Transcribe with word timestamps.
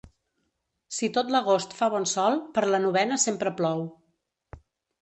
Si 0.99 1.09
tot 1.17 1.29
l'agost 1.35 1.75
fa 1.81 1.91
bon 1.97 2.09
sol, 2.13 2.41
per 2.57 2.65
la 2.73 2.81
novena 2.89 3.21
sempre 3.27 3.57
plou. 3.63 3.87